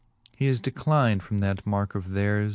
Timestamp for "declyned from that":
0.59-1.63